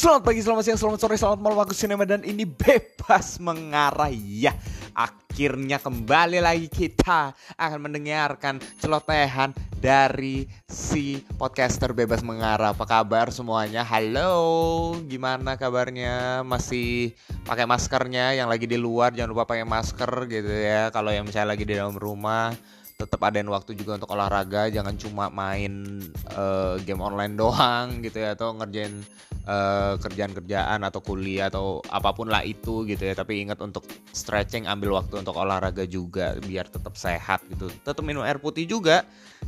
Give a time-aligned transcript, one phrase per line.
[0.00, 4.56] Selamat pagi, selamat siang, selamat sore, selamat malam Aku Sinema dan ini bebas mengarah Ya,
[4.96, 13.84] akhirnya kembali lagi kita akan mendengarkan celotehan dari si podcaster bebas mengarah Apa kabar semuanya?
[13.84, 16.48] Halo, gimana kabarnya?
[16.48, 17.12] Masih
[17.44, 21.52] pakai maskernya yang lagi di luar jangan lupa pakai masker gitu ya Kalau yang misalnya
[21.52, 22.56] lagi di dalam rumah
[23.00, 26.04] tetap ada waktu juga untuk olahraga jangan cuma main
[26.36, 29.00] uh, game online doang gitu ya atau ngerjain
[29.48, 33.14] uh, kerjaan-kerjaan atau kuliah atau apa pun lah itu gitu ya.
[33.16, 37.70] Tapi ingat untuk stretching ambil waktu untuk olahraga juga biar tetap sehat gitu.
[37.82, 39.06] Tetap minum air putih juga.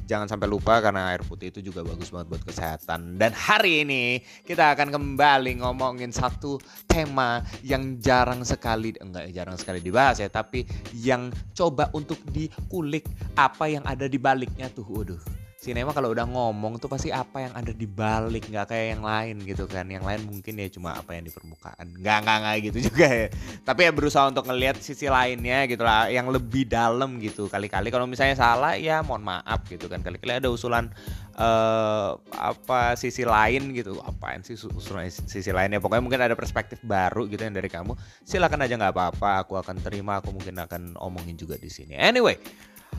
[0.09, 3.21] Jangan sampai lupa karena air putih itu juga bagus banget buat kesehatan.
[3.21, 6.57] Dan hari ini kita akan kembali ngomongin satu
[6.88, 13.09] tema yang jarang sekali enggak jarang sekali dibahas ya tapi yang coba untuk dikulik
[13.48, 15.23] apa yang ada di baliknya tuh waduh.
[15.62, 19.37] Sinema kalau udah ngomong tuh pasti apa yang ada di balik nggak kayak yang lain
[19.46, 19.87] gitu kan.
[19.87, 21.87] Yang lain mungkin ya cuma apa yang di permukaan.
[22.02, 23.26] Nggak nggak nggak gitu juga ya.
[23.63, 27.46] Tapi ya berusaha untuk ngelihat sisi lainnya gitu lah yang lebih dalam gitu.
[27.46, 30.02] Kali-kali kalau misalnya salah ya mohon maaf gitu kan.
[30.02, 30.90] Kali-kali ada usulan
[31.38, 34.02] uh, apa sisi lain gitu.
[34.02, 35.79] Apaan sih usulan sisi lainnya?
[35.79, 37.95] Pokoknya mungkin ada perspektif baru gitu yang dari kamu.
[38.26, 39.46] Silakan aja nggak apa-apa.
[39.46, 41.95] Aku akan terima aku mungkin akan omongin juga di sini.
[41.95, 42.35] Anyway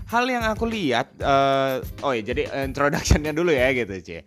[0.10, 4.22] hal yang aku lihat uh, oh ya jadi introductionnya dulu ya gitu cie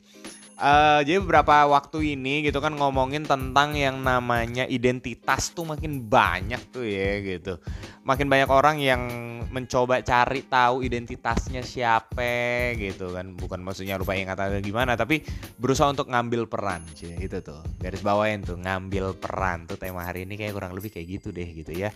[0.60, 6.60] uh, jadi beberapa waktu ini gitu kan ngomongin tentang yang namanya identitas tuh makin banyak
[6.72, 7.60] tuh ya gitu.
[8.06, 9.02] Makin banyak orang yang
[9.50, 13.34] mencoba cari tahu identitasnya siapa gitu kan.
[13.34, 15.22] Bukan maksudnya lupa ingat ada gimana tapi
[15.58, 17.60] berusaha untuk ngambil peran cie itu tuh.
[17.82, 21.46] Garis bawain tuh ngambil peran tuh tema hari ini kayak kurang lebih kayak gitu deh
[21.46, 21.90] gitu ya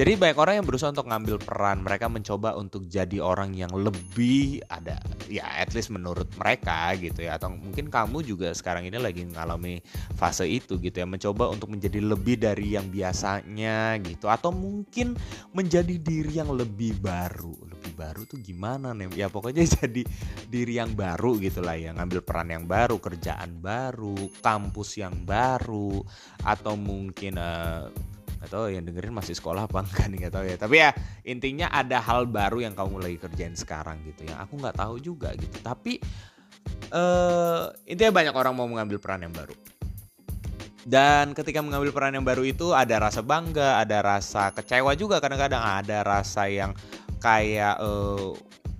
[0.00, 4.64] jadi banyak orang yang berusaha untuk ngambil peran, mereka mencoba untuk jadi orang yang lebih
[4.72, 4.96] ada,
[5.28, 9.84] ya at least menurut mereka gitu ya, atau mungkin kamu juga sekarang ini lagi mengalami
[10.16, 15.20] fase itu gitu ya, mencoba untuk menjadi lebih dari yang biasanya gitu, atau mungkin
[15.52, 19.12] menjadi diri yang lebih baru, lebih baru tuh gimana nih?
[19.20, 20.00] Ya pokoknya jadi
[20.48, 26.00] diri yang baru gitulah ya, ngambil peran yang baru, kerjaan baru, kampus yang baru,
[26.40, 27.92] atau mungkin uh,
[28.40, 30.56] atau yang dengerin masih sekolah apa enggak nih nggak tahu ya.
[30.56, 30.90] Tapi ya
[31.28, 35.36] intinya ada hal baru yang kamu lagi kerjain sekarang gitu yang aku nggak tahu juga
[35.36, 35.56] gitu.
[35.60, 36.00] Tapi
[36.92, 39.52] uh, intinya banyak orang mau mengambil peran yang baru.
[40.80, 45.60] Dan ketika mengambil peran yang baru itu ada rasa bangga ada rasa kecewa juga kadang-kadang.
[45.60, 46.72] Ada rasa yang
[47.20, 48.32] kayak uh,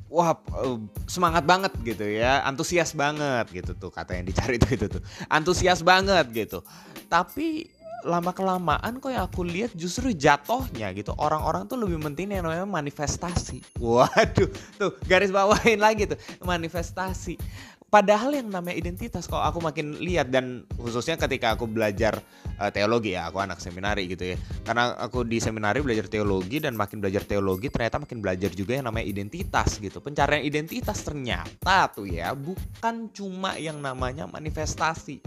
[0.09, 2.41] wah uh, semangat banget gitu ya.
[2.49, 5.03] Antusias banget gitu tuh kata yang dicari itu itu tuh.
[5.28, 6.65] Antusias banget gitu.
[7.12, 7.69] Tapi
[8.05, 11.12] lama kelamaan kok yang aku lihat justru jatohnya gitu.
[11.16, 13.65] Orang-orang tuh lebih penting yang namanya manifestasi.
[13.83, 14.50] Waduh
[14.81, 17.37] tuh garis bawahin lagi tuh manifestasi.
[17.91, 22.22] Padahal yang namanya identitas kalau aku makin lihat dan khususnya ketika aku belajar
[22.62, 24.37] uh, teologi ya aku anak seminari gitu ya.
[24.62, 28.87] Karena aku di seminari belajar teologi dan makin belajar teologi ternyata makin belajar juga yang
[28.87, 29.99] namanya identitas gitu.
[29.99, 35.19] Pencarian identitas ternyata tuh ya bukan cuma yang namanya manifestasi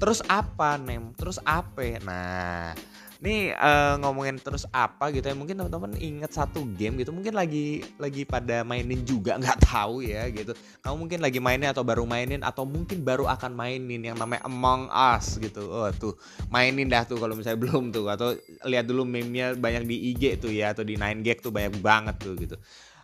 [0.00, 1.12] terus apa nem?
[1.14, 2.00] Terus apa?
[2.00, 2.72] Nah
[3.20, 7.84] nih uh, ngomongin terus apa gitu ya mungkin teman-teman inget satu game gitu mungkin lagi
[8.00, 10.56] lagi pada mainin juga nggak tahu ya gitu.
[10.80, 14.88] Kamu mungkin lagi mainin atau baru mainin atau mungkin baru akan mainin yang namanya Among
[14.88, 15.68] Us gitu.
[15.68, 16.16] Oh tuh
[16.48, 18.32] mainin dah tuh kalau misalnya belum tuh atau
[18.64, 22.32] lihat dulu meme-nya banyak di IG tuh ya atau di 9gag tuh banyak banget tuh
[22.40, 22.56] gitu.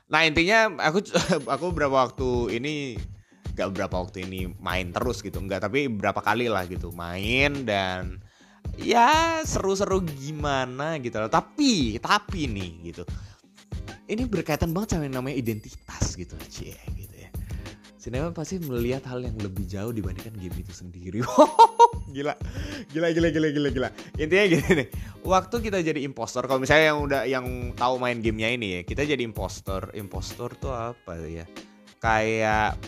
[0.08, 1.04] Nah intinya aku
[1.54, 2.96] aku beberapa waktu ini
[3.56, 5.40] gak berapa waktu ini main terus gitu.
[5.40, 8.20] Enggak tapi berapa kali lah gitu main dan
[8.76, 11.32] ya seru-seru gimana gitu loh.
[11.32, 13.02] Tapi tapi nih gitu.
[14.06, 17.30] Ini berkaitan banget sama yang namanya identitas gitu cie gitu ya.
[17.98, 21.26] Sinema pasti melihat hal yang lebih jauh dibandingkan game itu sendiri.
[22.14, 22.38] Gila
[22.94, 23.88] gila gila gila gila gila.
[24.14, 24.88] Intinya gini nih
[25.26, 29.02] waktu kita jadi impostor kalau misalnya yang udah yang tahu main gamenya ini ya kita
[29.02, 29.90] jadi impostor.
[29.92, 31.44] Impostor tuh apa ya?
[31.98, 32.78] Kayak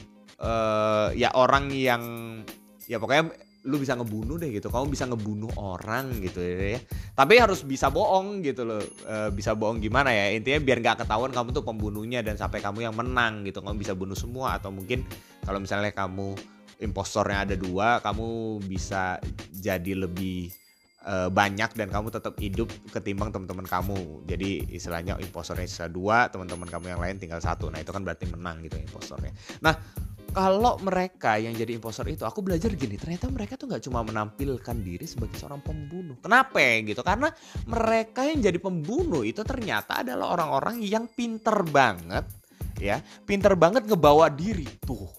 [0.43, 2.03] uh, ya orang yang
[2.89, 4.73] ya pokoknya lu bisa ngebunuh deh gitu.
[4.73, 6.81] Kamu bisa ngebunuh orang gitu ya.
[7.13, 8.81] Tapi harus bisa bohong gitu loh.
[9.05, 10.33] E, bisa bohong gimana ya?
[10.33, 13.61] Intinya biar nggak ketahuan kamu tuh pembunuhnya dan sampai kamu yang menang gitu.
[13.61, 15.05] Kamu bisa bunuh semua atau mungkin
[15.43, 16.39] kalau misalnya kamu
[16.79, 19.19] impostornya ada dua kamu bisa
[19.51, 20.49] jadi lebih
[21.03, 24.25] e, banyak dan kamu tetap hidup ketimbang teman-teman kamu.
[24.31, 27.69] Jadi istilahnya impostornya sisa dua teman-teman kamu yang lain tinggal satu.
[27.69, 29.35] Nah itu kan berarti menang gitu impostornya.
[29.61, 29.77] Nah
[30.39, 34.77] kalau mereka yang jadi impostor itu aku belajar gini ternyata mereka tuh nggak cuma menampilkan
[34.87, 36.15] diri sebagai seorang pembunuh.
[36.23, 37.03] Kenapa gitu?
[37.03, 37.27] Karena
[37.67, 42.23] mereka yang jadi pembunuh itu ternyata adalah orang-orang yang pinter banget
[42.79, 43.03] ya.
[43.27, 44.71] Pinter banget ngebawa diri.
[44.87, 45.11] Tuh.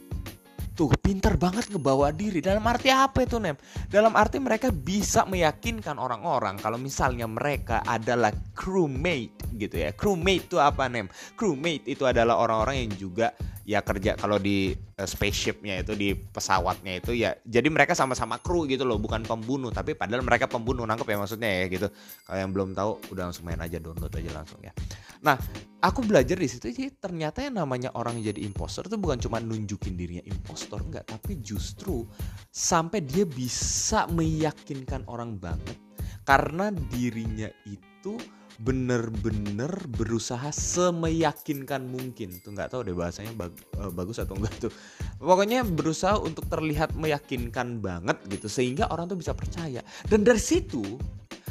[0.71, 2.39] Tuh, pinter banget ngebawa diri.
[2.39, 3.59] Dalam arti apa itu, Nem?
[3.91, 9.89] Dalam arti mereka bisa meyakinkan orang-orang kalau misalnya mereka adalah crewmate gitu ya.
[9.95, 11.07] Crewmate itu apa, Nem?
[11.39, 13.33] Crewmate itu adalah orang-orang yang juga
[13.69, 18.65] ya kerja kalau di uh, spaceshipnya itu di pesawatnya itu ya jadi mereka sama-sama kru
[18.65, 19.69] gitu loh bukan pembunuh.
[19.69, 21.87] Tapi padahal mereka pembunuh nangkep ya maksudnya ya gitu.
[22.25, 24.73] Kalau yang belum tahu udah langsung main aja download aja langsung ya.
[25.21, 25.37] Nah
[25.85, 29.93] aku belajar di situ sih ternyata yang namanya orang jadi impostor itu bukan cuma nunjukin
[29.93, 31.05] dirinya impostor enggak.
[31.05, 32.09] Tapi justru
[32.49, 35.77] sampai dia bisa meyakinkan orang banget.
[36.25, 38.17] Karena dirinya itu
[38.59, 42.35] bener-bener berusaha semeyakinkan mungkin.
[42.43, 44.73] Tuh nggak tahu deh bahasanya bag, uh, bagus atau enggak tuh.
[45.15, 49.79] Pokoknya berusaha untuk terlihat meyakinkan banget gitu sehingga orang tuh bisa percaya.
[50.05, 50.83] Dan dari situ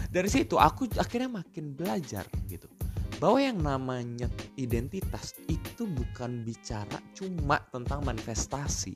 [0.09, 2.69] dari situ aku akhirnya makin belajar gitu
[3.19, 8.95] bahwa yang namanya identitas itu bukan bicara cuma tentang manifestasi.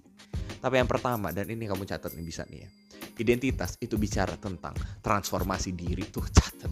[0.63, 2.71] Tapi yang pertama dan ini kamu catat nih bisa nih ya
[3.19, 4.73] identitas itu bicara tentang
[5.05, 6.71] transformasi diri tuh catat.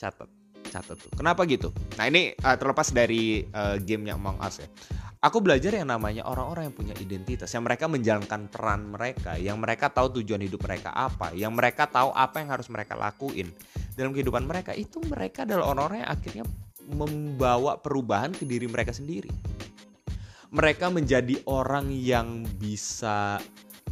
[0.00, 0.39] Catat
[0.70, 1.10] catat tuh.
[1.18, 1.74] Kenapa gitu?
[1.98, 4.68] Nah ini uh, terlepas dari uh, gamenya Among Us ya.
[5.20, 9.92] Aku belajar yang namanya orang-orang yang punya identitas, yang mereka menjalankan peran mereka, yang mereka
[9.92, 13.52] tahu tujuan hidup mereka apa, yang mereka tahu apa yang harus mereka lakuin
[14.00, 14.72] dalam kehidupan mereka.
[14.72, 16.44] Itu mereka adalah orang-orang yang akhirnya
[16.88, 19.28] membawa perubahan ke diri mereka sendiri.
[20.56, 23.44] Mereka menjadi orang yang bisa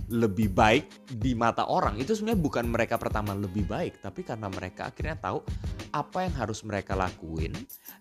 [0.08, 2.00] lebih baik di mata orang.
[2.00, 5.44] Itu sebenarnya bukan mereka pertama lebih baik tapi karena mereka akhirnya tahu
[5.92, 7.52] apa yang harus mereka lakuin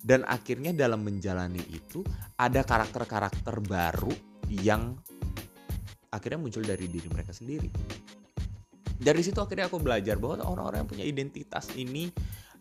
[0.04, 2.04] dan akhirnya dalam menjalani itu
[2.36, 4.12] ada karakter-karakter baru
[4.48, 4.96] yang
[6.12, 7.68] akhirnya muncul dari diri mereka sendiri.
[8.98, 12.10] Dari situ akhirnya aku belajar bahwa orang-orang yang punya identitas ini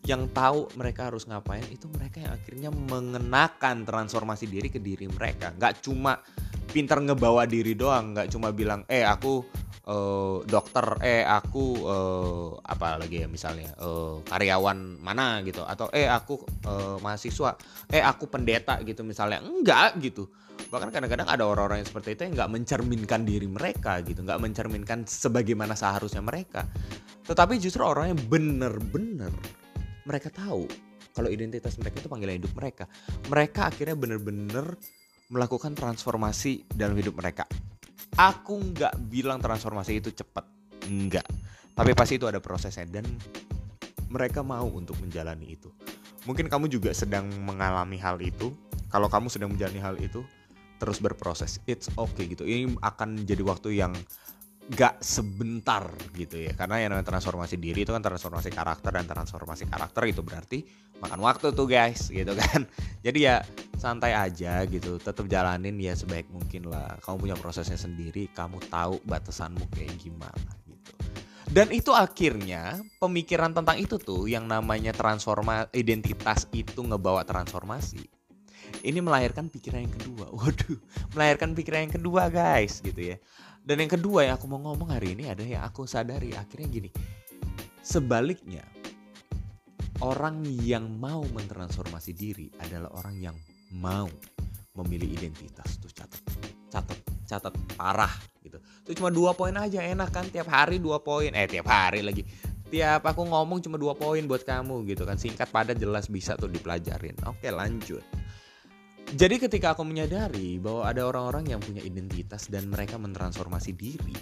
[0.05, 5.49] yang tahu mereka harus ngapain itu mereka yang akhirnya mengenakan transformasi diri ke diri mereka.
[5.57, 6.21] Nggak cuma
[6.69, 9.41] pinter ngebawa diri doang nggak cuma bilang eh aku
[9.87, 16.05] uh, dokter eh aku uh, apa lagi ya misalnya uh, karyawan mana gitu atau eh
[16.05, 17.55] aku uh, mahasiswa
[17.89, 19.39] eh aku pendeta gitu misalnya.
[19.41, 20.27] Enggak gitu.
[20.67, 24.19] Bahkan kadang-kadang ada orang-orang yang seperti itu yang nggak mencerminkan diri mereka gitu.
[24.21, 26.67] Nggak mencerminkan sebagaimana seharusnya mereka.
[27.23, 29.31] Tetapi justru orang yang bener-bener
[30.03, 30.67] mereka tahu
[31.15, 32.85] kalau identitas mereka itu panggilan hidup mereka.
[33.31, 34.77] Mereka akhirnya bener-bener
[35.27, 37.43] melakukan transformasi dalam hidup mereka.
[38.15, 40.47] Aku nggak bilang transformasi itu cepat,
[40.87, 41.27] nggak.
[41.77, 43.05] Tapi pasti itu ada prosesnya dan
[44.07, 45.69] mereka mau untuk menjalani itu.
[46.25, 48.55] Mungkin kamu juga sedang mengalami hal itu.
[48.87, 50.23] Kalau kamu sedang menjalani hal itu,
[50.79, 51.59] terus berproses.
[51.67, 52.47] It's okay gitu.
[52.47, 53.93] Ini akan jadi waktu yang
[54.67, 56.51] gak sebentar gitu ya.
[56.51, 60.67] Karena yang namanya transformasi diri itu kan transformasi karakter dan transformasi karakter itu berarti
[60.99, 62.67] makan waktu tuh guys gitu kan.
[63.05, 63.39] Jadi ya
[63.79, 64.99] santai aja gitu.
[64.99, 66.99] Tetap jalanin ya sebaik mungkin lah.
[66.99, 70.91] Kamu punya prosesnya sendiri kamu tahu batasanmu kayak gimana gitu.
[71.47, 78.03] Dan itu akhirnya pemikiran tentang itu tuh yang namanya transformasi identitas itu ngebawa transformasi.
[78.83, 80.27] Ini melahirkan pikiran yang kedua.
[80.43, 80.75] Waduh
[81.15, 83.17] melahirkan pikiran yang kedua guys gitu ya
[83.67, 86.89] dan yang kedua yang aku mau ngomong hari ini ada yang aku sadari akhirnya gini.
[87.83, 88.63] Sebaliknya,
[89.99, 93.35] orang yang mau mentransformasi diri adalah orang yang
[93.75, 94.07] mau
[94.79, 95.83] memilih identitas.
[95.83, 96.23] Tuh catat,
[96.71, 98.55] catat, catat parah gitu.
[98.87, 101.35] Itu cuma dua poin aja enak kan tiap hari dua poin.
[101.35, 102.23] Eh tiap hari lagi.
[102.71, 106.47] Tiap aku ngomong cuma dua poin buat kamu gitu kan singkat padat jelas bisa tuh
[106.47, 107.19] dipelajarin.
[107.27, 108.03] Oke lanjut.
[109.07, 114.17] Jadi ketika aku menyadari bahwa ada orang-orang yang punya identitas dan mereka mentransformasi diri,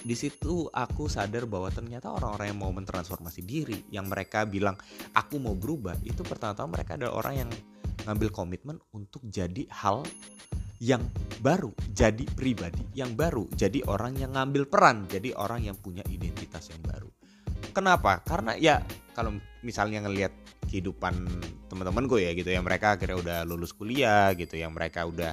[0.00, 4.80] di situ aku sadar bahwa ternyata orang-orang yang mau mentransformasi diri, yang mereka bilang
[5.12, 7.50] aku mau berubah, itu pertama-tama mereka adalah orang yang
[8.08, 10.08] ngambil komitmen untuk jadi hal
[10.80, 11.04] yang
[11.44, 16.72] baru, jadi pribadi yang baru, jadi orang yang ngambil peran, jadi orang yang punya identitas
[16.72, 17.12] yang baru.
[17.76, 18.24] Kenapa?
[18.24, 18.80] Karena ya
[19.12, 20.32] kalau misalnya ngelihat
[20.70, 21.14] kehidupan
[21.70, 25.32] teman-teman gue ya gitu ya mereka akhirnya udah lulus kuliah gitu yang mereka udah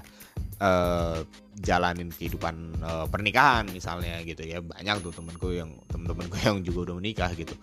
[0.62, 1.22] uh,
[1.58, 4.62] jalanin kehidupan uh, pernikahan misalnya gitu ya.
[4.62, 7.56] Banyak tuh temen-temen yang temen-temen gue yang juga udah menikah gitu.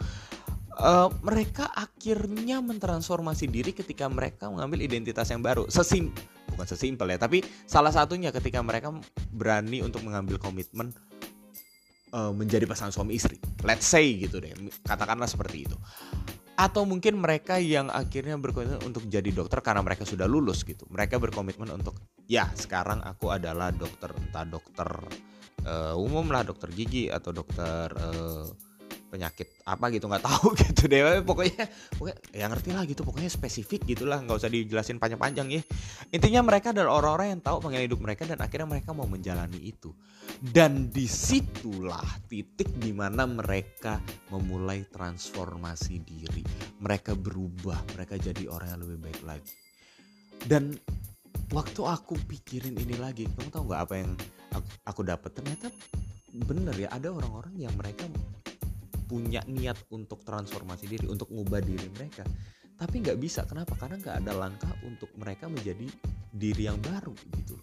[0.74, 5.70] Uh, mereka akhirnya mentransformasi diri ketika mereka mengambil identitas yang baru.
[5.70, 6.10] Sesim
[6.50, 8.94] bukan sesimpel ya tapi salah satunya ketika mereka
[9.34, 10.94] berani untuk mengambil komitmen
[12.14, 13.42] menjadi pasangan suami istri.
[13.66, 14.54] Let's say gitu deh
[14.86, 15.74] katakanlah seperti itu
[16.54, 20.86] atau mungkin mereka yang akhirnya berkomitmen untuk jadi dokter karena mereka sudah lulus gitu.
[20.86, 21.98] Mereka berkomitmen untuk
[22.30, 24.88] ya sekarang aku adalah dokter entah dokter
[25.66, 28.46] uh, umum lah dokter gigi atau dokter uh,
[29.14, 31.22] penyakit apa gitu nggak tahu gitu deh.
[31.22, 35.62] Pokoknya pokoknya ya ngerti lah gitu pokoknya spesifik gitulah nggak usah dijelasin panjang-panjang ya.
[36.10, 39.94] Intinya mereka adalah orang-orang yang tahu panggilan hidup mereka dan akhirnya mereka mau menjalani itu.
[40.42, 44.02] Dan di situlah titik di mana mereka
[44.34, 46.42] memulai transformasi diri.
[46.82, 49.54] Mereka berubah mereka jadi orang yang lebih baik lagi.
[50.44, 50.74] Dan
[51.54, 54.12] waktu aku pikirin ini lagi kamu tahu nggak apa yang
[54.50, 55.68] aku, aku dapat ternyata
[56.34, 58.10] bener ya ada orang-orang yang mereka
[59.04, 62.24] punya niat untuk transformasi diri untuk ngubah diri mereka.
[62.74, 63.46] Tapi nggak bisa.
[63.46, 63.78] Kenapa?
[63.78, 65.86] Karena nggak ada langkah untuk mereka menjadi
[66.34, 67.54] diri yang baru gitu.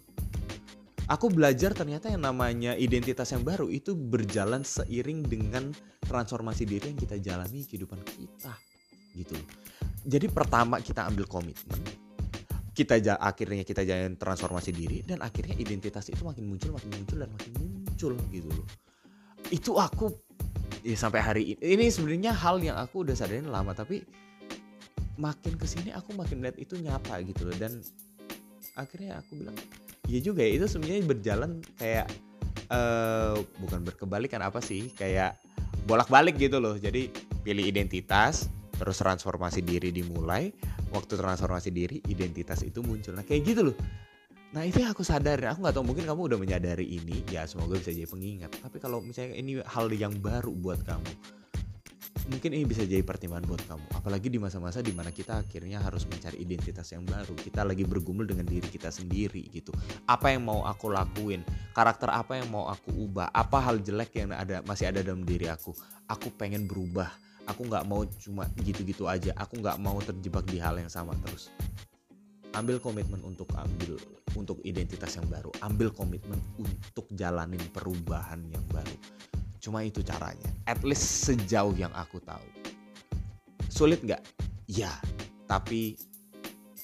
[1.10, 7.00] Aku belajar ternyata yang namanya identitas yang baru itu berjalan seiring dengan transformasi diri yang
[7.02, 8.54] kita jalani kehidupan kita
[9.18, 9.36] gitu.
[10.08, 12.02] Jadi pertama kita ambil komitmen
[12.72, 17.28] kita akhirnya kita jalan transformasi diri dan akhirnya identitas itu makin muncul makin muncul dan
[17.28, 18.68] makin muncul gitu loh.
[19.52, 20.31] Itu aku
[20.82, 24.02] ya sampai hari ini ini sebenarnya hal yang aku udah sadarin lama tapi
[25.18, 27.78] makin ke sini aku makin lihat itu nyata gitu loh dan
[28.74, 29.56] akhirnya aku bilang
[30.10, 32.10] iya juga ya itu sebenarnya berjalan kayak
[32.72, 35.38] uh, bukan berkebalikan apa sih kayak
[35.84, 36.78] bolak-balik gitu loh.
[36.78, 37.10] Jadi
[37.42, 38.46] pilih identitas
[38.78, 40.50] terus transformasi diri dimulai
[40.90, 43.14] waktu transformasi diri identitas itu muncul.
[43.14, 43.76] Nah kayak gitu loh
[44.52, 47.24] nah itu yang aku sadar aku nggak tahu mungkin kamu udah menyadari ini.
[47.32, 48.52] Ya semoga bisa jadi pengingat.
[48.60, 51.40] Tapi kalau misalnya ini hal yang baru buat kamu
[52.30, 53.86] mungkin ini bisa jadi pertimbangan buat kamu.
[53.98, 57.34] Apalagi di masa-masa di mana kita akhirnya harus mencari identitas yang baru.
[57.34, 59.74] Kita lagi bergumul dengan diri kita sendiri gitu.
[60.06, 61.42] Apa yang mau aku lakuin?
[61.74, 63.32] Karakter apa yang mau aku ubah?
[63.34, 65.74] Apa hal jelek yang ada masih ada dalam diri aku?
[66.06, 67.10] Aku pengen berubah.
[67.50, 69.34] Aku nggak mau cuma gitu-gitu aja.
[69.34, 71.50] Aku nggak mau terjebak di hal yang sama terus
[72.52, 73.96] ambil komitmen untuk ambil
[74.36, 75.52] untuk identitas yang baru.
[75.64, 78.96] Ambil komitmen untuk jalanin perubahan yang baru.
[79.62, 80.50] Cuma itu caranya.
[80.66, 82.44] At least sejauh yang aku tahu.
[83.70, 84.20] Sulit nggak?
[84.68, 84.92] Ya.
[85.48, 85.96] Tapi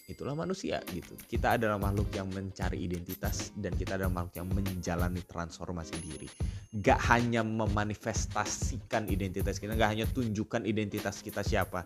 [0.08, 1.12] itulah manusia gitu.
[1.28, 6.28] Kita adalah makhluk yang mencari identitas dan kita adalah makhluk yang menjalani transformasi diri.
[6.80, 11.84] Gak hanya memanifestasikan identitas kita, gak hanya tunjukkan identitas kita siapa,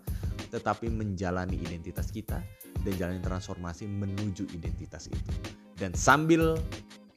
[0.54, 2.42] tetapi menjalani identitas kita
[2.82, 5.30] dan jalani transformasi menuju identitas itu.
[5.78, 6.58] Dan sambil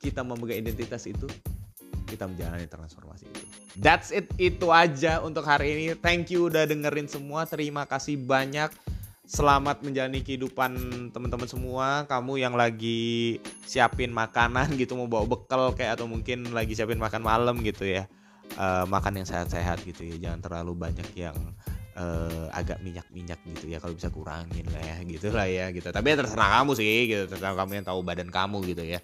[0.02, 1.26] kita memegang identitas itu,
[2.06, 3.46] kita menjalani transformasi itu.
[3.76, 5.86] That's it, itu aja untuk hari ini.
[6.00, 7.44] Thank you udah dengerin semua.
[7.44, 8.72] Terima kasih banyak
[9.26, 10.78] selamat menjalani kehidupan
[11.10, 16.78] teman-teman semua kamu yang lagi siapin makanan gitu mau bawa bekal kayak atau mungkin lagi
[16.78, 18.06] siapin makan malam gitu ya
[18.62, 21.34] uh, makan yang sehat-sehat gitu ya jangan terlalu banyak yang
[21.96, 25.90] uh, agak minyak-minyak gitu ya kalau bisa kurangin lah ya gitu lah ya gitu.
[25.90, 27.24] Tapi ya terserah kamu sih gitu.
[27.32, 29.00] Terserah kamu yang tahu badan kamu gitu ya.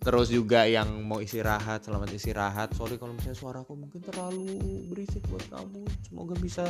[0.00, 2.72] Terus juga yang mau istirahat selamat istirahat.
[2.72, 4.56] Sorry kalau misalnya suaraku mungkin terlalu
[4.88, 5.84] berisik buat kamu.
[6.08, 6.64] Semoga bisa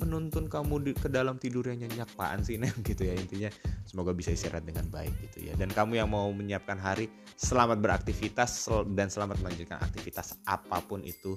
[0.00, 2.08] menuntun kamu di, ke dalam tidur yang nyenyak.
[2.16, 3.52] Paan sih nih gitu ya intinya.
[3.84, 5.54] Semoga bisa istirahat dengan baik gitu ya.
[5.60, 8.64] Dan kamu yang mau menyiapkan hari selamat beraktivitas
[8.96, 11.36] dan selamat melanjutkan aktivitas apa pun itu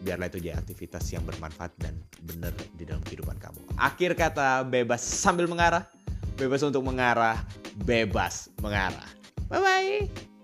[0.00, 3.60] biarlah itu jadi aktivitas yang bermanfaat dan benar di dalam kehidupan kamu.
[3.80, 5.88] Akhir kata bebas sambil mengarah.
[6.36, 7.40] Bebas untuk mengarah
[7.84, 9.08] bebas mengarah.
[9.48, 10.35] Bye bye